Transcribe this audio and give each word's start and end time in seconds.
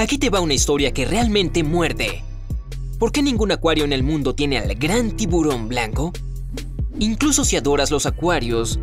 Aquí 0.00 0.16
te 0.16 0.30
va 0.30 0.40
una 0.40 0.54
historia 0.54 0.92
que 0.92 1.04
realmente 1.04 1.64
muerde. 1.64 2.22
¿Por 3.00 3.10
qué 3.10 3.20
ningún 3.20 3.50
acuario 3.50 3.84
en 3.84 3.92
el 3.92 4.04
mundo 4.04 4.32
tiene 4.32 4.56
al 4.56 4.76
gran 4.76 5.16
tiburón 5.16 5.66
blanco? 5.66 6.12
Incluso 7.00 7.44
si 7.44 7.56
adoras 7.56 7.90
los 7.90 8.06
acuarios 8.06 8.78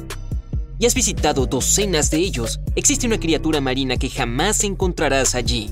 y 0.78 0.86
has 0.86 0.94
visitado 0.94 1.46
docenas 1.46 2.12
de 2.12 2.18
ellos, 2.18 2.60
existe 2.76 3.08
una 3.08 3.18
criatura 3.18 3.62
marina 3.62 3.96
que 3.96 4.10
jamás 4.10 4.66
encontrarás 4.66 5.36
allí. 5.36 5.70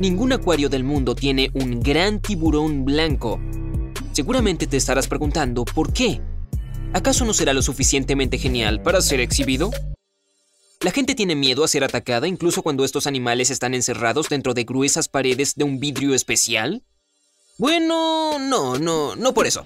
Ningún 0.00 0.32
acuario 0.32 0.70
del 0.70 0.84
mundo 0.84 1.14
tiene 1.14 1.50
un 1.52 1.80
gran 1.80 2.20
tiburón 2.20 2.86
blanco. 2.86 3.38
Seguramente 4.12 4.66
te 4.66 4.78
estarás 4.78 5.06
preguntando, 5.06 5.66
¿por 5.66 5.92
qué? 5.92 6.22
¿Acaso 6.94 7.26
no 7.26 7.34
será 7.34 7.52
lo 7.52 7.60
suficientemente 7.60 8.38
genial 8.38 8.80
para 8.80 9.02
ser 9.02 9.20
exhibido? 9.20 9.70
La 10.82 10.90
gente 10.90 11.14
tiene 11.14 11.36
miedo 11.36 11.62
a 11.62 11.68
ser 11.68 11.84
atacada 11.84 12.26
incluso 12.26 12.62
cuando 12.62 12.84
estos 12.84 13.06
animales 13.06 13.50
están 13.50 13.72
encerrados 13.72 14.28
dentro 14.28 14.52
de 14.52 14.64
gruesas 14.64 15.06
paredes 15.06 15.54
de 15.54 15.62
un 15.62 15.78
vidrio 15.78 16.12
especial. 16.12 16.82
Bueno, 17.56 18.40
no, 18.40 18.78
no, 18.80 19.14
no 19.14 19.32
por 19.32 19.46
eso. 19.46 19.64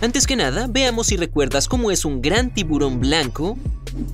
Antes 0.00 0.28
que 0.28 0.36
nada, 0.36 0.68
veamos 0.70 1.08
si 1.08 1.16
recuerdas 1.16 1.66
cómo 1.66 1.90
es 1.90 2.04
un 2.04 2.22
gran 2.22 2.54
tiburón 2.54 3.00
blanco 3.00 3.58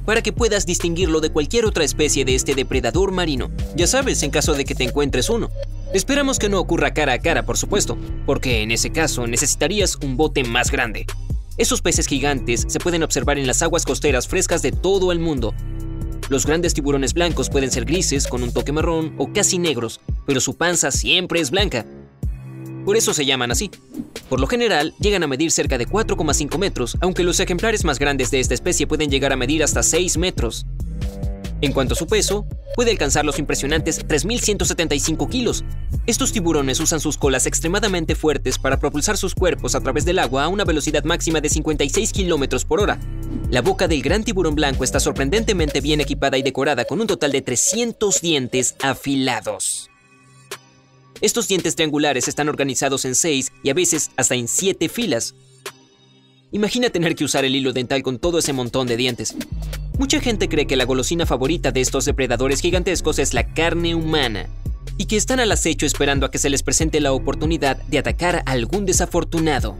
para 0.07 0.23
que 0.23 0.33
puedas 0.33 0.65
distinguirlo 0.65 1.21
de 1.21 1.29
cualquier 1.29 1.67
otra 1.67 1.84
especie 1.84 2.25
de 2.25 2.34
este 2.34 2.55
depredador 2.55 3.12
marino. 3.12 3.51
Ya 3.77 3.87
sabes, 3.87 4.23
en 4.23 4.31
caso 4.31 4.55
de 4.55 4.65
que 4.65 4.75
te 4.75 4.84
encuentres 4.84 5.29
uno. 5.29 5.51
Esperamos 5.93 6.39
que 6.39 6.48
no 6.48 6.59
ocurra 6.59 6.95
cara 6.95 7.12
a 7.12 7.19
cara, 7.19 7.45
por 7.45 7.59
supuesto, 7.59 7.98
porque 8.25 8.62
en 8.62 8.70
ese 8.70 8.93
caso 8.93 9.27
necesitarías 9.27 9.97
un 9.97 10.17
bote 10.17 10.43
más 10.43 10.70
grande. 10.70 11.05
Esos 11.59 11.83
peces 11.83 12.06
gigantes 12.06 12.65
se 12.67 12.79
pueden 12.79 13.03
observar 13.03 13.39
en 13.39 13.47
las 13.47 13.61
aguas 13.61 13.84
costeras 13.84 14.27
frescas 14.27 14.62
de 14.62 14.73
todo 14.73 15.12
el 15.12 15.19
mundo. 15.19 15.55
Los 16.29 16.45
grandes 16.45 16.75
tiburones 16.75 17.15
blancos 17.15 17.49
pueden 17.49 17.71
ser 17.71 17.87
grises 17.87 18.27
con 18.27 18.43
un 18.43 18.53
toque 18.53 18.71
marrón 18.71 19.15
o 19.17 19.33
casi 19.33 19.59
negros, 19.59 19.99
pero 20.27 20.41
su 20.41 20.57
panza 20.57 20.91
siempre 20.91 21.41
es 21.41 21.51
blanca. 21.51 21.87
Por 22.85 22.99
eso 22.99 23.15
se 23.15 23.25
llaman 23.25 23.51
así. 23.51 23.70
Por 24.29 24.39
lo 24.39 24.47
general, 24.47 24.95
llegan 25.01 25.23
a 25.23 25.27
medir 25.27 25.51
cerca 25.51 25.79
de 25.79 25.87
4,5 25.87 26.59
metros, 26.59 26.98
aunque 27.01 27.25
los 27.25 27.41
ejemplares 27.41 27.85
más 27.85 27.98
grandes 27.98 28.31
de 28.31 28.41
esta 28.41 28.53
especie 28.53 28.87
pueden 28.87 29.11
llegar 29.11 29.33
a 29.33 29.37
medir 29.37 29.62
hasta 29.62 29.83
6 29.83 30.19
metros. 30.19 30.67
En 31.61 31.73
cuanto 31.73 31.95
a 31.95 31.97
su 31.97 32.06
peso, 32.06 32.47
puede 32.77 32.92
alcanzar 32.92 33.25
los 33.25 33.41
impresionantes 33.41 34.06
3.175 34.06 35.28
kilos. 35.28 35.64
Estos 36.06 36.33
tiburones 36.33 36.78
usan 36.78 37.01
sus 37.01 37.19
colas 37.19 37.47
extremadamente 37.47 38.14
fuertes 38.14 38.59
para 38.59 38.78
propulsar 38.78 39.17
sus 39.17 39.34
cuerpos 39.34 39.75
a 39.75 39.81
través 39.81 40.05
del 40.05 40.20
agua 40.20 40.45
a 40.45 40.48
una 40.48 40.64
velocidad 40.64 41.03
máxima 41.03 41.41
de 41.41 41.48
56 41.48 42.12
kilómetros 42.12 42.64
por 42.64 42.81
hora. 42.81 43.01
La 43.51 43.61
boca 43.61 43.89
del 43.89 44.03
gran 44.03 44.23
tiburón 44.23 44.55
blanco 44.55 44.84
está 44.84 45.01
sorprendentemente 45.01 45.81
bien 45.81 46.01
equipada 46.01 46.39
y 46.39 46.42
decorada 46.42 46.84
con 46.84 47.01
un 47.01 47.09
total 47.09 47.33
de 47.33 47.42
300 47.42 48.20
dientes 48.20 48.77
afilados. 48.81 49.91
Estos 51.20 51.48
dientes 51.48 51.75
triangulares 51.75 52.29
están 52.29 52.48
organizados 52.48 53.05
en 53.05 53.17
6 53.17 53.51
y 53.64 53.70
a 53.70 53.75
veces 53.75 54.12
hasta 54.17 54.36
en 54.36 54.47
7 54.47 54.89
filas. 54.89 55.34
Imagina 56.53 56.91
tener 56.91 57.17
que 57.17 57.25
usar 57.25 57.45
el 57.45 57.56
hilo 57.56 57.73
dental 57.73 58.03
con 58.03 58.19
todo 58.19 58.39
ese 58.39 58.53
montón 58.53 58.86
de 58.86 58.97
dientes. 58.97 59.34
Mucha 59.99 60.21
gente 60.21 60.49
cree 60.49 60.69
que 60.69 60.77
la 60.77 60.85
golosina 60.85 61.27
favorita 61.27 61.73
de 61.73 61.81
estos 61.81 62.05
depredadores 62.05 62.61
gigantescos 62.61 63.19
es 63.19 63.35
la 63.35 63.53
carne 63.53 63.97
humana, 63.97 64.49
y 64.97 65.07
que 65.07 65.17
están 65.17 65.41
al 65.41 65.51
acecho 65.51 65.87
esperando 65.87 66.25
a 66.25 66.31
que 66.31 66.39
se 66.39 66.51
les 66.51 66.63
presente 66.63 67.01
la 67.01 67.13
oportunidad 67.13 67.79
de 67.89 67.99
atacar 67.99 68.37
a 68.37 68.53
algún 68.53 68.87
desafortunado. 68.87 69.77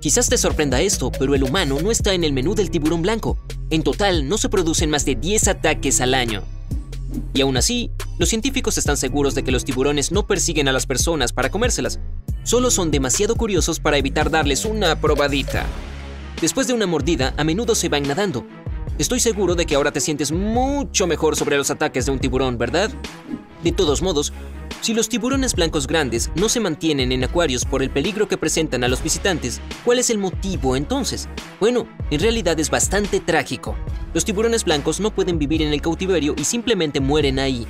Quizás 0.00 0.30
te 0.30 0.38
sorprenda 0.38 0.80
esto, 0.80 1.12
pero 1.12 1.34
el 1.34 1.42
humano 1.42 1.78
no 1.82 1.90
está 1.90 2.14
en 2.14 2.24
el 2.24 2.32
menú 2.32 2.54
del 2.54 2.70
tiburón 2.70 3.02
blanco. 3.02 3.36
En 3.68 3.82
total, 3.82 4.26
no 4.26 4.38
se 4.38 4.48
producen 4.48 4.88
más 4.88 5.04
de 5.04 5.14
10 5.14 5.48
ataques 5.48 6.00
al 6.00 6.14
año. 6.14 6.42
Y 7.34 7.42
aún 7.42 7.58
así, 7.58 7.90
los 8.18 8.30
científicos 8.30 8.78
están 8.78 8.96
seguros 8.96 9.34
de 9.34 9.44
que 9.44 9.52
los 9.52 9.66
tiburones 9.66 10.10
no 10.10 10.26
persiguen 10.26 10.68
a 10.68 10.72
las 10.72 10.86
personas 10.86 11.34
para 11.34 11.50
comérselas, 11.50 12.00
solo 12.44 12.70
son 12.70 12.90
demasiado 12.90 13.36
curiosos 13.36 13.78
para 13.78 13.98
evitar 13.98 14.30
darles 14.30 14.64
una 14.64 14.98
probadita. 14.98 15.66
Después 16.42 16.66
de 16.66 16.72
una 16.72 16.88
mordida, 16.88 17.34
a 17.36 17.44
menudo 17.44 17.76
se 17.76 17.88
van 17.88 18.02
nadando. 18.02 18.44
Estoy 18.98 19.20
seguro 19.20 19.54
de 19.54 19.64
que 19.64 19.76
ahora 19.76 19.92
te 19.92 20.00
sientes 20.00 20.32
mucho 20.32 21.06
mejor 21.06 21.36
sobre 21.36 21.56
los 21.56 21.70
ataques 21.70 22.04
de 22.04 22.10
un 22.10 22.18
tiburón, 22.18 22.58
¿verdad? 22.58 22.90
De 23.62 23.70
todos 23.70 24.02
modos, 24.02 24.32
si 24.80 24.92
los 24.92 25.08
tiburones 25.08 25.54
blancos 25.54 25.86
grandes 25.86 26.32
no 26.34 26.48
se 26.48 26.58
mantienen 26.58 27.12
en 27.12 27.22
acuarios 27.22 27.64
por 27.64 27.80
el 27.80 27.90
peligro 27.90 28.26
que 28.26 28.38
presentan 28.38 28.82
a 28.82 28.88
los 28.88 29.04
visitantes, 29.04 29.60
¿cuál 29.84 30.00
es 30.00 30.10
el 30.10 30.18
motivo 30.18 30.74
entonces? 30.74 31.28
Bueno, 31.60 31.86
en 32.10 32.18
realidad 32.18 32.58
es 32.58 32.70
bastante 32.70 33.20
trágico. 33.20 33.76
Los 34.12 34.24
tiburones 34.24 34.64
blancos 34.64 34.98
no 34.98 35.14
pueden 35.14 35.38
vivir 35.38 35.62
en 35.62 35.72
el 35.72 35.80
cautiverio 35.80 36.34
y 36.36 36.42
simplemente 36.42 36.98
mueren 36.98 37.38
ahí. 37.38 37.68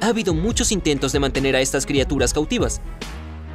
Ha 0.00 0.06
habido 0.06 0.32
muchos 0.32 0.70
intentos 0.70 1.10
de 1.10 1.18
mantener 1.18 1.56
a 1.56 1.60
estas 1.60 1.86
criaturas 1.86 2.32
cautivas, 2.32 2.80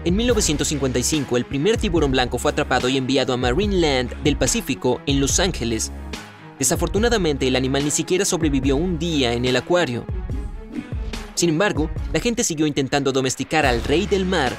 en 0.04 0.16
1955, 0.16 1.38
el 1.38 1.46
primer 1.46 1.78
tiburón 1.78 2.12
blanco 2.12 2.40
fue 2.40 2.52
atrapado 2.52 2.90
y 2.90 2.98
enviado 2.98 3.34
a 3.34 3.38
Marine 3.38 3.76
Land 3.76 4.24
del 4.24 4.36
Pacífico, 4.36 5.00
en 5.06 5.20
Los 5.20 5.40
Ángeles. 5.40 5.92
Desafortunadamente, 6.58 7.48
el 7.48 7.56
animal 7.56 7.86
ni 7.86 7.92
siquiera 7.92 8.26
sobrevivió 8.26 8.76
un 8.76 8.98
día 8.98 9.34
en 9.34 9.46
el 9.46 9.56
acuario. 9.56 10.06
Sin 11.36 11.50
embargo, 11.50 11.92
la 12.14 12.20
gente 12.20 12.44
siguió 12.44 12.66
intentando 12.66 13.12
domesticar 13.12 13.66
al 13.66 13.84
rey 13.84 14.08
del 14.08 14.26
mar. 14.26 14.56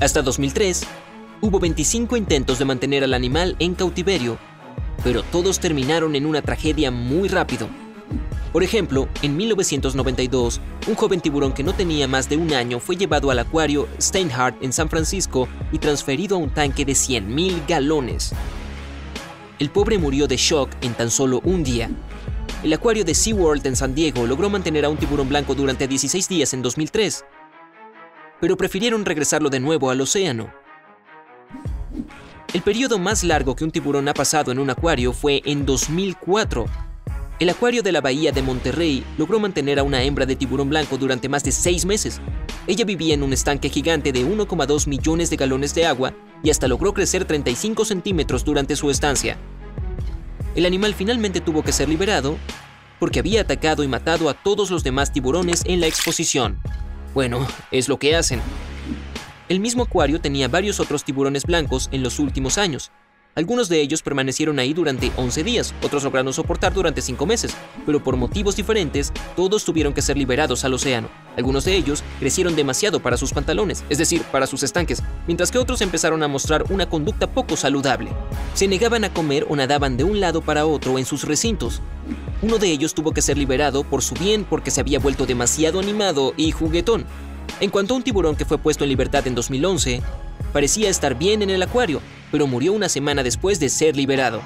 Hasta 0.00 0.22
2003, 0.22 0.84
hubo 1.40 1.58
25 1.58 2.16
intentos 2.16 2.60
de 2.60 2.64
mantener 2.64 3.02
al 3.02 3.14
animal 3.14 3.56
en 3.58 3.74
cautiverio, 3.74 4.38
pero 5.02 5.24
todos 5.24 5.58
terminaron 5.58 6.14
en 6.14 6.26
una 6.26 6.42
tragedia 6.42 6.92
muy 6.92 7.28
rápido. 7.28 7.68
Por 8.52 8.64
ejemplo, 8.64 9.08
en 9.22 9.36
1992, 9.36 10.60
un 10.88 10.94
joven 10.94 11.20
tiburón 11.20 11.52
que 11.52 11.62
no 11.62 11.72
tenía 11.72 12.08
más 12.08 12.28
de 12.28 12.36
un 12.36 12.52
año 12.52 12.80
fue 12.80 12.96
llevado 12.96 13.30
al 13.30 13.38
acuario 13.38 13.88
Steinhardt 14.00 14.60
en 14.62 14.72
San 14.72 14.88
Francisco 14.88 15.48
y 15.70 15.78
transferido 15.78 16.36
a 16.36 16.38
un 16.38 16.50
tanque 16.50 16.84
de 16.84 16.92
100.000 16.92 17.66
galones. 17.68 18.32
El 19.60 19.70
pobre 19.70 19.98
murió 19.98 20.26
de 20.26 20.36
shock 20.36 20.70
en 20.80 20.94
tan 20.94 21.10
solo 21.10 21.40
un 21.44 21.62
día. 21.62 21.90
El 22.64 22.72
acuario 22.72 23.04
de 23.04 23.14
SeaWorld 23.14 23.66
en 23.66 23.76
San 23.76 23.94
Diego 23.94 24.26
logró 24.26 24.50
mantener 24.50 24.84
a 24.84 24.88
un 24.88 24.96
tiburón 24.96 25.28
blanco 25.28 25.54
durante 25.54 25.86
16 25.86 26.28
días 26.28 26.52
en 26.52 26.62
2003, 26.62 27.24
pero 28.40 28.56
prefirieron 28.56 29.04
regresarlo 29.04 29.48
de 29.48 29.60
nuevo 29.60 29.90
al 29.90 30.00
océano. 30.00 30.52
El 32.52 32.62
periodo 32.62 32.98
más 32.98 33.22
largo 33.22 33.54
que 33.54 33.62
un 33.62 33.70
tiburón 33.70 34.08
ha 34.08 34.14
pasado 34.14 34.50
en 34.50 34.58
un 34.58 34.70
acuario 34.70 35.12
fue 35.12 35.40
en 35.44 35.64
2004, 35.64 36.66
el 37.40 37.48
acuario 37.48 37.82
de 37.82 37.90
la 37.90 38.02
bahía 38.02 38.32
de 38.32 38.42
Monterrey 38.42 39.02
logró 39.16 39.40
mantener 39.40 39.78
a 39.78 39.82
una 39.82 40.02
hembra 40.02 40.26
de 40.26 40.36
tiburón 40.36 40.68
blanco 40.68 40.98
durante 40.98 41.26
más 41.30 41.42
de 41.42 41.52
seis 41.52 41.86
meses. 41.86 42.20
Ella 42.66 42.84
vivía 42.84 43.14
en 43.14 43.22
un 43.22 43.32
estanque 43.32 43.70
gigante 43.70 44.12
de 44.12 44.26
1,2 44.26 44.86
millones 44.86 45.30
de 45.30 45.36
galones 45.36 45.74
de 45.74 45.86
agua 45.86 46.12
y 46.42 46.50
hasta 46.50 46.68
logró 46.68 46.92
crecer 46.92 47.24
35 47.24 47.86
centímetros 47.86 48.44
durante 48.44 48.76
su 48.76 48.90
estancia. 48.90 49.38
El 50.54 50.66
animal 50.66 50.94
finalmente 50.94 51.40
tuvo 51.40 51.62
que 51.62 51.72
ser 51.72 51.88
liberado 51.88 52.36
porque 52.98 53.20
había 53.20 53.40
atacado 53.40 53.82
y 53.84 53.88
matado 53.88 54.28
a 54.28 54.34
todos 54.34 54.70
los 54.70 54.84
demás 54.84 55.10
tiburones 55.10 55.62
en 55.64 55.80
la 55.80 55.86
exposición. 55.86 56.60
Bueno, 57.14 57.46
es 57.70 57.88
lo 57.88 57.98
que 57.98 58.16
hacen. 58.16 58.42
El 59.48 59.60
mismo 59.60 59.84
acuario 59.84 60.20
tenía 60.20 60.48
varios 60.48 60.78
otros 60.78 61.04
tiburones 61.04 61.46
blancos 61.46 61.88
en 61.90 62.02
los 62.02 62.18
últimos 62.18 62.58
años, 62.58 62.92
algunos 63.36 63.68
de 63.68 63.80
ellos 63.80 64.02
permanecieron 64.02 64.58
ahí 64.58 64.74
durante 64.74 65.12
11 65.16 65.44
días, 65.44 65.72
otros 65.82 66.02
lograron 66.02 66.32
soportar 66.32 66.74
durante 66.74 67.00
5 67.00 67.26
meses, 67.26 67.54
pero 67.86 68.02
por 68.02 68.16
motivos 68.16 68.56
diferentes, 68.56 69.12
todos 69.36 69.64
tuvieron 69.64 69.94
que 69.94 70.02
ser 70.02 70.18
liberados 70.18 70.64
al 70.64 70.74
océano. 70.74 71.08
Algunos 71.36 71.64
de 71.64 71.76
ellos 71.76 72.02
crecieron 72.18 72.56
demasiado 72.56 72.98
para 73.00 73.16
sus 73.16 73.32
pantalones, 73.32 73.84
es 73.88 73.98
decir, 73.98 74.22
para 74.32 74.48
sus 74.48 74.64
estanques, 74.64 75.02
mientras 75.28 75.52
que 75.52 75.58
otros 75.58 75.80
empezaron 75.80 76.24
a 76.24 76.28
mostrar 76.28 76.64
una 76.70 76.88
conducta 76.88 77.28
poco 77.28 77.56
saludable. 77.56 78.10
Se 78.54 78.66
negaban 78.66 79.04
a 79.04 79.12
comer 79.12 79.46
o 79.48 79.54
nadaban 79.54 79.96
de 79.96 80.02
un 80.02 80.18
lado 80.18 80.40
para 80.40 80.66
otro 80.66 80.98
en 80.98 81.06
sus 81.06 81.22
recintos. 81.22 81.80
Uno 82.42 82.58
de 82.58 82.70
ellos 82.70 82.94
tuvo 82.94 83.12
que 83.12 83.22
ser 83.22 83.38
liberado 83.38 83.84
por 83.84 84.02
su 84.02 84.14
bien 84.16 84.44
porque 84.44 84.72
se 84.72 84.80
había 84.80 84.98
vuelto 84.98 85.24
demasiado 85.24 85.78
animado 85.78 86.34
y 86.36 86.50
juguetón. 86.50 87.06
En 87.60 87.70
cuanto 87.70 87.94
a 87.94 87.96
un 87.98 88.02
tiburón 88.02 88.36
que 88.36 88.44
fue 88.44 88.58
puesto 88.58 88.84
en 88.84 88.90
libertad 88.90 89.26
en 89.26 89.34
2011, 89.34 90.02
parecía 90.52 90.88
estar 90.88 91.16
bien 91.16 91.42
en 91.42 91.50
el 91.50 91.62
acuario, 91.62 92.00
pero 92.30 92.46
murió 92.46 92.72
una 92.72 92.88
semana 92.88 93.22
después 93.22 93.60
de 93.60 93.68
ser 93.68 93.96
liberado. 93.96 94.40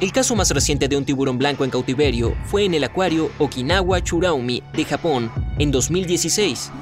El 0.00 0.12
caso 0.12 0.34
más 0.34 0.50
reciente 0.50 0.88
de 0.88 0.96
un 0.96 1.04
tiburón 1.04 1.38
blanco 1.38 1.64
en 1.64 1.70
cautiverio 1.70 2.34
fue 2.46 2.64
en 2.64 2.74
el 2.74 2.84
acuario 2.84 3.30
Okinawa 3.38 4.02
Churaumi 4.02 4.62
de 4.72 4.84
Japón 4.84 5.30
en 5.58 5.70
2016. 5.70 6.72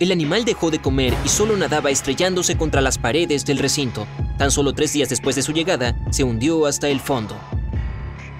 El 0.00 0.12
animal 0.12 0.44
dejó 0.44 0.70
de 0.70 0.80
comer 0.80 1.14
y 1.24 1.28
solo 1.28 1.56
nadaba 1.56 1.90
estrellándose 1.90 2.56
contra 2.56 2.80
las 2.80 2.98
paredes 2.98 3.44
del 3.44 3.58
recinto. 3.58 4.06
Tan 4.36 4.50
solo 4.50 4.72
tres 4.72 4.92
días 4.92 5.08
después 5.08 5.36
de 5.36 5.42
su 5.42 5.52
llegada, 5.52 5.96
se 6.10 6.24
hundió 6.24 6.66
hasta 6.66 6.88
el 6.88 7.00
fondo. 7.00 7.36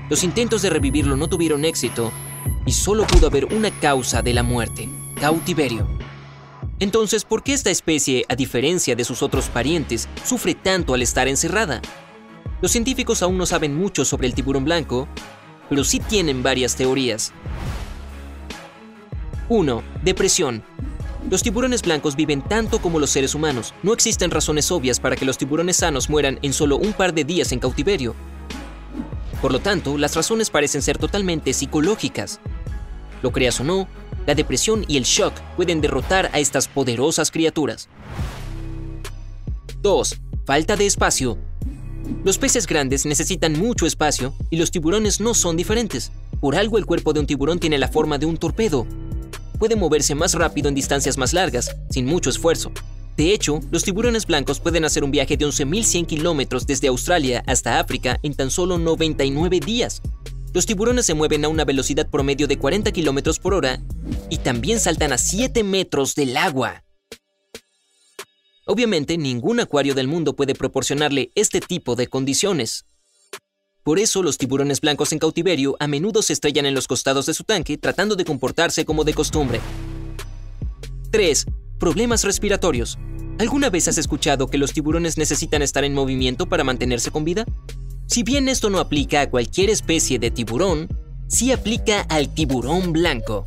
Los 0.09 0.25
intentos 0.25 0.63
de 0.63 0.71
revivirlo 0.71 1.17
no 1.17 1.29
tuvieron 1.29 1.65
éxito 1.65 2.13
y 2.65 2.73
solo 2.73 3.07
pudo 3.07 3.27
haber 3.27 3.47
una 3.47 3.71
causa 3.71 4.23
de 4.23 4.35
la 4.35 4.43
muerte, 4.43 4.89
cautiverio. 5.21 5.87
Entonces, 6.81 7.25
¿por 7.25 7.43
qué 7.43 7.55
esta 7.55 7.71
especie, 7.71 8.25
a 8.29 8.37
diferencia 8.37 8.95
de 8.95 9.05
sus 9.05 9.23
otros 9.23 9.49
parientes, 9.49 10.09
sufre 10.25 10.55
tanto 10.55 10.95
al 10.95 11.03
estar 11.03 11.27
encerrada? 11.27 11.83
Los 12.61 12.71
científicos 12.71 13.23
aún 13.23 13.37
no 13.37 13.47
saben 13.47 13.75
mucho 13.75 14.05
sobre 14.05 14.29
el 14.29 14.35
tiburón 14.35 14.65
blanco, 14.65 15.09
pero 15.69 15.83
sí 15.83 15.99
tienen 15.99 16.43
varias 16.43 16.77
teorías. 16.77 17.33
1. 19.49 19.83
Depresión. 20.05 20.63
Los 21.29 21.43
tiburones 21.43 21.83
blancos 21.83 22.15
viven 22.15 22.43
tanto 22.43 22.81
como 22.81 23.01
los 23.01 23.11
seres 23.11 23.35
humanos. 23.35 23.75
No 23.83 23.93
existen 23.93 24.31
razones 24.31 24.71
obvias 24.71 25.01
para 25.01 25.17
que 25.17 25.25
los 25.25 25.37
tiburones 25.37 25.79
sanos 25.79 26.09
mueran 26.09 26.39
en 26.43 26.53
solo 26.53 26.77
un 26.77 26.93
par 26.93 27.13
de 27.13 27.25
días 27.25 27.51
en 27.51 27.59
cautiverio. 27.59 28.15
Por 29.43 29.53
lo 29.53 29.59
tanto, 29.59 29.99
las 29.99 30.15
razones 30.15 30.51
parecen 30.51 30.83
ser 30.83 30.97
totalmente 30.97 31.53
psicológicas. 31.53 32.41
Lo 33.23 33.33
creas 33.33 33.59
o 33.61 33.65
no, 33.65 33.89
la 34.29 34.35
depresión 34.35 34.85
y 34.89 34.99
el 34.99 35.05
shock 35.05 35.33
pueden 35.57 35.81
derrotar 35.81 36.29
a 36.35 36.39
estas 36.39 36.69
poderosas 36.69 37.31
criaturas. 37.31 37.89
2. 39.81 40.21
Falta 40.45 40.77
de 40.77 40.85
espacio. 40.85 41.39
Los 42.25 42.37
peces 42.37 42.67
grandes 42.67 43.07
necesitan 43.07 43.59
mucho 43.59 43.87
espacio 43.87 44.35
y 44.51 44.59
los 44.59 44.71
tiburones 44.71 45.19
no 45.23 45.33
son 45.33 45.57
diferentes. 45.57 46.13
Por 46.43 46.57
algo 46.57 46.77
el 46.77 46.85
cuerpo 46.85 47.15
de 47.15 47.21
un 47.21 47.27
tiburón 47.27 47.59
tiene 47.59 47.79
la 47.79 47.89
forma 47.89 48.19
de 48.19 48.27
un 48.27 48.37
torpedo. 48.37 48.87
Puede 49.59 49.77
moverse 49.77 50.15
más 50.15 50.35
rápido 50.35 50.69
en 50.69 50.75
distancias 50.75 51.17
más 51.17 51.33
largas, 51.33 51.75
sin 51.89 52.05
mucho 52.05 52.29
esfuerzo. 52.29 52.71
De 53.17 53.33
hecho, 53.33 53.61
los 53.71 53.83
tiburones 53.83 54.27
blancos 54.27 54.61
pueden 54.61 54.85
hacer 54.85 55.05
un 55.05 55.11
viaje 55.11 55.39
de 55.39 55.47
11.100 55.47 56.05
kilómetros 56.05 56.67
desde 56.67 56.89
Australia 56.89 57.43
hasta 57.47 57.81
África 57.81 58.21
en 58.23 58.35
tan 58.35 58.51
solo 58.51 58.77
99 58.77 59.59
días. 59.61 60.03
Los 60.55 60.67
tiburones 60.67 61.07
se 61.07 61.15
mueven 61.15 61.45
a 61.45 61.49
una 61.49 61.65
velocidad 61.65 62.09
promedio 62.09 62.47
de 62.47 62.59
40 62.59 62.91
kilómetros 62.93 63.39
por 63.39 63.55
hora 63.55 63.81
y 64.31 64.39
también 64.39 64.81
saltan 64.81 65.13
a 65.13 65.19
7 65.19 65.63
metros 65.63 66.15
del 66.15 66.37
agua. 66.37 66.85
Obviamente, 68.65 69.17
ningún 69.17 69.61
acuario 69.61 69.95
del 69.95 70.09
mundo 70.09 70.37
puede 70.37 70.55
proporcionarle 70.55 71.31
este 71.35 71.61
tipo 71.61 71.97
de 71.97 72.07
condiciones. 72.07 72.85
Por 73.83 73.99
eso, 73.99 74.23
los 74.23 74.37
tiburones 74.37 74.81
blancos 74.81 75.13
en 75.13 75.19
cautiverio 75.19 75.77
a 75.81 75.87
menudo 75.87 76.21
se 76.21 76.35
estrellan 76.35 76.67
en 76.67 76.75
los 76.75 76.87
costados 76.87 77.27
de 77.27 77.35
su 77.35 77.45
tanque 77.45 77.79
tratando 77.79 78.17
de 78.17 78.27
comportarse 78.27 78.85
como 78.85 79.05
de 79.05 79.15
costumbre. 79.15 79.61
3. 81.11 81.47
Problemas 81.79 82.25
respiratorios. 82.25 82.99
¿Alguna 83.39 83.71
vez 83.71 83.89
has 83.89 83.97
escuchado 83.97 84.49
que 84.49 84.59
los 84.59 84.73
tiburones 84.73 85.17
necesitan 85.17 85.63
estar 85.63 85.85
en 85.85 85.95
movimiento 85.95 86.47
para 86.47 86.65
mantenerse 86.65 87.11
con 87.11 87.25
vida? 87.25 87.47
Si 88.09 88.23
bien 88.23 88.49
esto 88.49 88.71
no 88.71 88.81
aplica 88.81 89.21
a 89.21 89.31
cualquier 89.31 89.69
especie 89.69 90.19
de 90.19 90.31
tiburón, 90.31 90.89
sí 91.29 91.53
aplica 91.53 92.01
al 92.09 92.33
tiburón 92.33 92.93
blanco. 92.93 93.45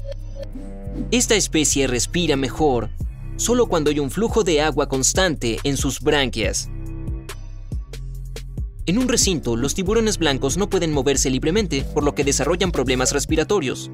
Esta 1.09 1.35
especie 1.35 1.87
respira 1.87 2.35
mejor 2.35 2.91
solo 3.37 3.65
cuando 3.65 3.89
hay 3.89 3.97
un 3.97 4.11
flujo 4.11 4.43
de 4.43 4.61
agua 4.61 4.87
constante 4.87 5.57
en 5.63 5.75
sus 5.75 5.99
branquias. 5.99 6.69
En 8.85 8.99
un 8.99 9.07
recinto, 9.07 9.55
los 9.55 9.73
tiburones 9.73 10.19
blancos 10.19 10.57
no 10.57 10.69
pueden 10.69 10.93
moverse 10.93 11.31
libremente, 11.31 11.83
por 11.95 12.03
lo 12.03 12.13
que 12.13 12.23
desarrollan 12.23 12.71
problemas 12.71 13.13
respiratorios. 13.13 13.89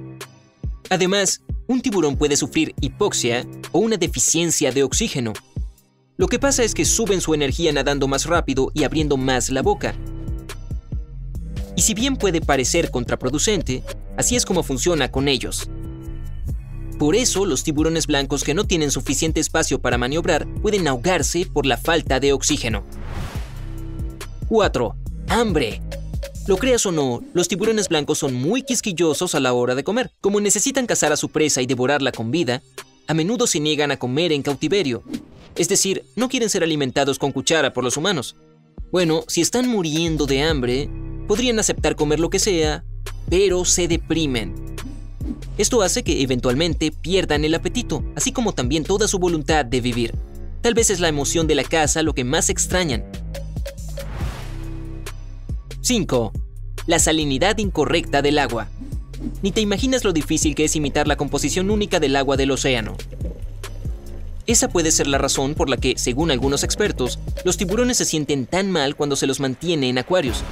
Además, 0.89 1.43
un 1.67 1.81
tiburón 1.81 2.17
puede 2.17 2.35
sufrir 2.35 2.75
hipoxia 2.81 3.47
o 3.71 3.79
una 3.79 3.95
deficiencia 3.95 4.73
de 4.73 4.83
oxígeno. 4.83 5.31
Lo 6.17 6.27
que 6.27 6.39
pasa 6.39 6.63
es 6.63 6.73
que 6.73 6.83
suben 6.83 7.21
su 7.21 7.33
energía 7.33 7.71
nadando 7.71 8.09
más 8.09 8.25
rápido 8.25 8.71
y 8.73 8.83
abriendo 8.83 9.15
más 9.15 9.49
la 9.49 9.61
boca. 9.61 9.95
Y 11.77 11.83
si 11.83 11.93
bien 11.93 12.17
puede 12.17 12.41
parecer 12.41 12.89
contraproducente, 12.89 13.83
así 14.17 14.35
es 14.35 14.45
como 14.45 14.63
funciona 14.63 15.11
con 15.11 15.27
ellos. 15.27 15.69
Por 16.97 17.15
eso, 17.15 17.45
los 17.45 17.63
tiburones 17.63 18.07
blancos 18.07 18.43
que 18.43 18.55
no 18.55 18.65
tienen 18.65 18.89
suficiente 18.89 19.39
espacio 19.39 19.79
para 19.79 19.99
maniobrar 19.99 20.47
pueden 20.63 20.87
ahogarse 20.87 21.45
por 21.45 21.67
la 21.67 21.77
falta 21.77 22.19
de 22.19 22.33
oxígeno. 22.33 22.83
4. 24.49 24.95
Hambre. 25.27 25.81
Lo 26.47 26.57
creas 26.57 26.83
o 26.87 26.91
no, 26.91 27.21
los 27.33 27.47
tiburones 27.47 27.89
blancos 27.89 28.17
son 28.17 28.33
muy 28.33 28.63
quisquillosos 28.63 29.35
a 29.35 29.39
la 29.39 29.53
hora 29.53 29.75
de 29.75 29.83
comer. 29.83 30.11
Como 30.19 30.41
necesitan 30.41 30.87
cazar 30.87 31.11
a 31.11 31.17
su 31.17 31.29
presa 31.29 31.61
y 31.61 31.67
devorarla 31.67 32.11
con 32.11 32.31
vida, 32.31 32.63
a 33.05 33.13
menudo 33.13 33.45
se 33.45 33.59
niegan 33.59 33.91
a 33.91 33.97
comer 33.97 34.31
en 34.31 34.41
cautiverio. 34.41 35.03
Es 35.55 35.69
decir, 35.69 36.05
no 36.15 36.27
quieren 36.27 36.49
ser 36.49 36.63
alimentados 36.63 37.19
con 37.19 37.31
cuchara 37.31 37.71
por 37.71 37.83
los 37.83 37.97
humanos. 37.97 38.35
Bueno, 38.91 39.25
si 39.27 39.41
están 39.41 39.67
muriendo 39.67 40.25
de 40.25 40.41
hambre, 40.41 40.89
podrían 41.27 41.59
aceptar 41.59 41.95
comer 41.95 42.19
lo 42.19 42.29
que 42.29 42.39
sea, 42.39 42.83
pero 43.29 43.65
se 43.65 43.87
deprimen. 43.87 44.55
Esto 45.57 45.81
hace 45.81 46.03
que 46.03 46.21
eventualmente 46.21 46.91
pierdan 46.91 47.43
el 47.43 47.55
apetito, 47.55 48.03
así 48.15 48.31
como 48.31 48.53
también 48.53 48.83
toda 48.83 49.07
su 49.07 49.19
voluntad 49.19 49.65
de 49.65 49.81
vivir. 49.81 50.15
Tal 50.61 50.73
vez 50.73 50.89
es 50.89 50.99
la 50.99 51.07
emoción 51.07 51.47
de 51.47 51.55
la 51.55 51.63
caza 51.63 52.03
lo 52.03 52.13
que 52.13 52.23
más 52.23 52.49
extrañan. 52.49 53.03
5. 55.81 56.31
La 56.85 56.99
salinidad 56.99 57.57
incorrecta 57.57 58.21
del 58.21 58.39
agua. 58.39 58.69
Ni 59.41 59.51
te 59.51 59.61
imaginas 59.61 60.03
lo 60.03 60.13
difícil 60.13 60.55
que 60.55 60.65
es 60.65 60.75
imitar 60.75 61.07
la 61.07 61.15
composición 61.15 61.69
única 61.71 61.99
del 61.99 62.15
agua 62.15 62.37
del 62.37 62.51
océano. 62.51 62.95
Esa 64.45 64.69
puede 64.69 64.91
ser 64.91 65.07
la 65.07 65.17
razón 65.17 65.55
por 65.55 65.69
la 65.69 65.77
que, 65.77 65.97
según 65.97 66.31
algunos 66.31 66.63
expertos, 66.63 67.19
los 67.43 67.57
tiburones 67.57 67.97
se 67.97 68.05
sienten 68.05 68.45
tan 68.45 68.71
mal 68.71 68.95
cuando 68.95 69.17
se 69.17 69.27
los 69.27 69.41
mantiene 69.41 69.89
en 69.89 69.97
acuarios, 69.97 70.43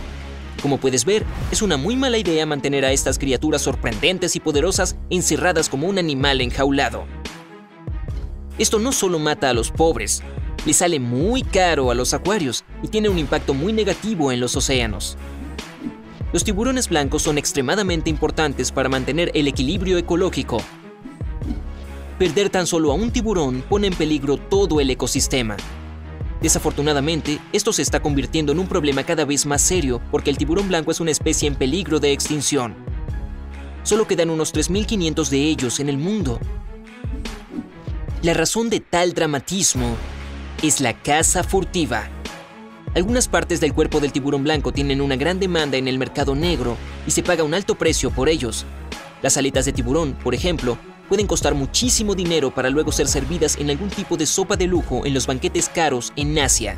como 0.65 0.79
puedes 0.79 1.05
ver, 1.05 1.23
es 1.51 1.61
una 1.61 1.77
muy 1.77 1.95
mala 1.95 2.17
idea 2.17 2.43
mantener 2.47 2.85
a 2.85 2.91
estas 2.91 3.19
criaturas 3.19 3.61
sorprendentes 3.61 4.35
y 4.35 4.39
poderosas 4.39 4.95
encerradas 5.11 5.69
como 5.69 5.85
un 5.85 5.99
animal 5.99 6.41
enjaulado. 6.41 7.05
Esto 8.57 8.79
no 8.79 8.91
solo 8.91 9.19
mata 9.19 9.51
a 9.51 9.53
los 9.53 9.69
pobres, 9.69 10.23
le 10.65 10.73
sale 10.73 10.99
muy 10.99 11.43
caro 11.43 11.91
a 11.91 11.93
los 11.93 12.15
acuarios 12.15 12.63
y 12.81 12.87
tiene 12.87 13.09
un 13.09 13.19
impacto 13.19 13.53
muy 13.53 13.73
negativo 13.73 14.31
en 14.31 14.39
los 14.39 14.55
océanos. 14.55 15.19
Los 16.33 16.43
tiburones 16.43 16.89
blancos 16.89 17.21
son 17.21 17.37
extremadamente 17.37 18.09
importantes 18.09 18.71
para 18.71 18.89
mantener 18.89 19.29
el 19.35 19.47
equilibrio 19.47 19.99
ecológico. 19.99 20.63
Perder 22.17 22.49
tan 22.49 22.65
solo 22.65 22.91
a 22.91 22.95
un 22.95 23.11
tiburón 23.11 23.63
pone 23.69 23.85
en 23.85 23.93
peligro 23.93 24.37
todo 24.37 24.79
el 24.79 24.89
ecosistema. 24.89 25.57
Desafortunadamente, 26.45 27.39
esto 27.53 27.73
se 27.73 27.81
está 27.81 28.03
convirtiendo 28.03 28.51
en 28.51 28.59
un 28.59 28.67
problema 28.67 29.03
cada 29.03 29.25
vez 29.25 29.47
más 29.47 29.63
serio 29.63 29.99
porque 30.11 30.29
el 30.29 30.37
tiburón 30.37 30.67
blanco 30.67 30.91
es 30.91 30.99
una 30.99 31.09
especie 31.09 31.47
en 31.47 31.55
peligro 31.55 31.99
de 31.99 32.11
extinción. 32.11 32.75
Solo 33.81 34.05
quedan 34.05 34.29
unos 34.29 34.53
3.500 34.53 35.29
de 35.29 35.39
ellos 35.39 35.79
en 35.79 35.89
el 35.89 35.97
mundo. 35.97 36.39
La 38.21 38.35
razón 38.35 38.69
de 38.69 38.79
tal 38.79 39.15
dramatismo 39.15 39.97
es 40.61 40.81
la 40.81 40.93
caza 40.93 41.43
furtiva. 41.43 42.07
Algunas 42.93 43.27
partes 43.27 43.59
del 43.59 43.73
cuerpo 43.73 43.99
del 43.99 44.11
tiburón 44.11 44.43
blanco 44.43 44.71
tienen 44.71 45.01
una 45.01 45.15
gran 45.15 45.39
demanda 45.39 45.77
en 45.77 45.87
el 45.87 45.97
mercado 45.97 46.35
negro 46.35 46.77
y 47.07 47.11
se 47.11 47.23
paga 47.23 47.43
un 47.43 47.55
alto 47.55 47.73
precio 47.73 48.11
por 48.11 48.29
ellos. 48.29 48.67
Las 49.23 49.35
aletas 49.37 49.65
de 49.65 49.73
tiburón, 49.73 50.13
por 50.23 50.35
ejemplo, 50.35 50.77
pueden 51.09 51.27
costar 51.27 51.53
muchísimo 51.55 52.15
dinero 52.15 52.53
para 52.53 52.69
luego 52.69 52.91
ser 52.91 53.07
servidas 53.07 53.57
en 53.57 53.69
algún 53.69 53.89
tipo 53.89 54.17
de 54.17 54.25
sopa 54.25 54.55
de 54.55 54.67
lujo 54.67 55.05
en 55.05 55.13
los 55.13 55.27
banquetes 55.27 55.69
caros 55.69 56.13
en 56.15 56.37
Asia. 56.39 56.77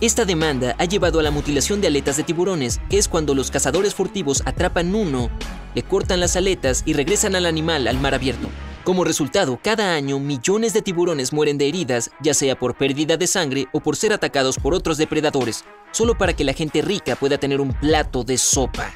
Esta 0.00 0.24
demanda 0.24 0.74
ha 0.78 0.84
llevado 0.84 1.20
a 1.20 1.22
la 1.22 1.30
mutilación 1.30 1.80
de 1.80 1.86
aletas 1.86 2.16
de 2.16 2.24
tiburones, 2.24 2.80
que 2.90 2.98
es 2.98 3.08
cuando 3.08 3.34
los 3.34 3.50
cazadores 3.50 3.94
furtivos 3.94 4.42
atrapan 4.44 4.94
uno, 4.94 5.30
le 5.74 5.82
cortan 5.82 6.20
las 6.20 6.36
aletas 6.36 6.82
y 6.84 6.92
regresan 6.92 7.34
al 7.36 7.46
animal 7.46 7.86
al 7.86 7.98
mar 7.98 8.14
abierto. 8.14 8.48
Como 8.84 9.04
resultado, 9.04 9.58
cada 9.62 9.94
año 9.94 10.18
millones 10.18 10.74
de 10.74 10.82
tiburones 10.82 11.32
mueren 11.32 11.56
de 11.56 11.68
heridas, 11.68 12.10
ya 12.20 12.34
sea 12.34 12.58
por 12.58 12.76
pérdida 12.76 13.16
de 13.16 13.26
sangre 13.26 13.66
o 13.72 13.80
por 13.80 13.96
ser 13.96 14.12
atacados 14.12 14.58
por 14.58 14.74
otros 14.74 14.98
depredadores, 14.98 15.64
solo 15.90 16.18
para 16.18 16.34
que 16.34 16.44
la 16.44 16.52
gente 16.52 16.82
rica 16.82 17.16
pueda 17.16 17.38
tener 17.38 17.62
un 17.62 17.72
plato 17.72 18.24
de 18.24 18.36
sopa. 18.36 18.92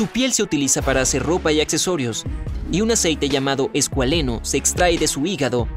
Su 0.00 0.06
piel 0.06 0.32
se 0.32 0.42
utiliza 0.42 0.80
para 0.80 1.02
hacer 1.02 1.22
ropa 1.22 1.52
y 1.52 1.60
accesorios, 1.60 2.24
y 2.72 2.80
un 2.80 2.90
aceite 2.90 3.28
llamado 3.28 3.68
escualeno 3.74 4.40
se 4.42 4.56
extrae 4.56 4.96
de 4.96 5.06
su 5.06 5.26
hígado 5.26 5.68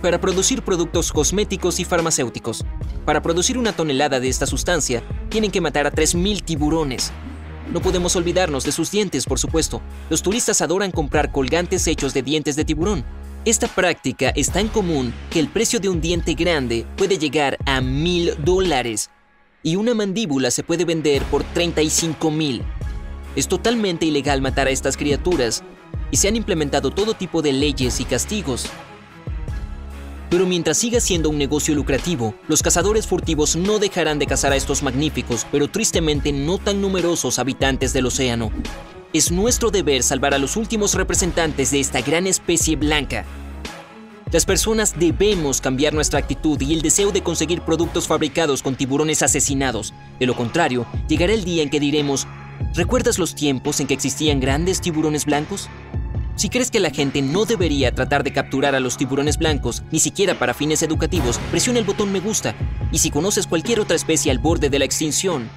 para 0.00 0.18
producir 0.18 0.62
productos 0.62 1.12
cosméticos 1.12 1.78
y 1.78 1.84
farmacéuticos. 1.84 2.64
Para 3.04 3.20
producir 3.20 3.58
una 3.58 3.74
tonelada 3.74 4.20
de 4.20 4.30
esta 4.30 4.46
sustancia, 4.46 5.02
tienen 5.28 5.50
que 5.50 5.60
matar 5.60 5.86
a 5.86 5.92
3.000 5.92 6.42
tiburones. 6.42 7.12
No 7.70 7.82
podemos 7.82 8.16
olvidarnos 8.16 8.64
de 8.64 8.72
sus 8.72 8.90
dientes, 8.90 9.26
por 9.26 9.38
supuesto. 9.38 9.82
Los 10.08 10.22
turistas 10.22 10.62
adoran 10.62 10.90
comprar 10.90 11.30
colgantes 11.30 11.86
hechos 11.88 12.14
de 12.14 12.22
dientes 12.22 12.56
de 12.56 12.64
tiburón. 12.64 13.04
Esta 13.44 13.68
práctica 13.68 14.30
es 14.30 14.50
tan 14.50 14.68
común 14.68 15.12
que 15.28 15.40
el 15.40 15.48
precio 15.48 15.78
de 15.78 15.90
un 15.90 16.00
diente 16.00 16.32
grande 16.32 16.86
puede 16.96 17.18
llegar 17.18 17.58
a 17.66 17.82
mil 17.82 18.32
dólares 18.42 19.10
y 19.62 19.76
una 19.76 19.92
mandíbula 19.92 20.50
se 20.50 20.62
puede 20.62 20.86
vender 20.86 21.22
por 21.24 21.44
35 21.44 22.30
mil. 22.30 22.64
Es 23.38 23.46
totalmente 23.46 24.04
ilegal 24.04 24.42
matar 24.42 24.66
a 24.66 24.70
estas 24.70 24.96
criaturas 24.96 25.62
y 26.10 26.16
se 26.16 26.26
han 26.26 26.34
implementado 26.34 26.90
todo 26.90 27.14
tipo 27.14 27.40
de 27.40 27.52
leyes 27.52 28.00
y 28.00 28.04
castigos. 28.04 28.66
Pero 30.28 30.44
mientras 30.44 30.78
siga 30.78 30.98
siendo 30.98 31.30
un 31.30 31.38
negocio 31.38 31.72
lucrativo, 31.76 32.34
los 32.48 32.64
cazadores 32.64 33.06
furtivos 33.06 33.54
no 33.54 33.78
dejarán 33.78 34.18
de 34.18 34.26
cazar 34.26 34.50
a 34.50 34.56
estos 34.56 34.82
magníficos, 34.82 35.46
pero 35.52 35.68
tristemente 35.68 36.32
no 36.32 36.58
tan 36.58 36.80
numerosos 36.80 37.38
habitantes 37.38 37.92
del 37.92 38.06
océano. 38.06 38.50
Es 39.12 39.30
nuestro 39.30 39.70
deber 39.70 40.02
salvar 40.02 40.34
a 40.34 40.38
los 40.38 40.56
últimos 40.56 40.94
representantes 40.94 41.70
de 41.70 41.78
esta 41.78 42.00
gran 42.00 42.26
especie 42.26 42.74
blanca. 42.74 43.24
Las 44.32 44.44
personas 44.44 44.98
debemos 44.98 45.60
cambiar 45.60 45.94
nuestra 45.94 46.18
actitud 46.18 46.60
y 46.60 46.74
el 46.74 46.82
deseo 46.82 47.12
de 47.12 47.22
conseguir 47.22 47.62
productos 47.62 48.08
fabricados 48.08 48.64
con 48.64 48.74
tiburones 48.74 49.22
asesinados. 49.22 49.94
De 50.18 50.26
lo 50.26 50.34
contrario, 50.34 50.86
llegará 51.08 51.32
el 51.32 51.44
día 51.44 51.62
en 51.62 51.70
que 51.70 51.80
diremos, 51.80 52.26
¿Recuerdas 52.74 53.18
los 53.18 53.34
tiempos 53.34 53.80
en 53.80 53.86
que 53.86 53.94
existían 53.94 54.40
grandes 54.40 54.80
tiburones 54.80 55.24
blancos? 55.24 55.68
Si 56.36 56.48
crees 56.48 56.70
que 56.70 56.78
la 56.78 56.90
gente 56.90 57.20
no 57.20 57.44
debería 57.46 57.92
tratar 57.92 58.22
de 58.22 58.32
capturar 58.32 58.76
a 58.76 58.80
los 58.80 58.96
tiburones 58.96 59.38
blancos, 59.38 59.82
ni 59.90 59.98
siquiera 59.98 60.38
para 60.38 60.54
fines 60.54 60.82
educativos, 60.82 61.40
presiona 61.50 61.80
el 61.80 61.84
botón 61.84 62.12
me 62.12 62.20
gusta. 62.20 62.54
Y 62.92 62.98
si 62.98 63.10
conoces 63.10 63.48
cualquier 63.48 63.80
otra 63.80 63.96
especie 63.96 64.30
al 64.30 64.38
borde 64.38 64.70
de 64.70 64.78
la 64.78 64.84
extinción, 64.84 65.50